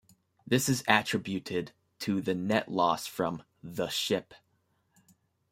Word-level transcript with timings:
This 0.47 0.67
is 0.67 0.83
attributed 0.87 1.73
to 1.99 2.21
the 2.21 2.33
net 2.33 2.67
loss 2.71 3.05
from 3.05 3.43
"The 3.61 3.87
Ship". 3.89 4.33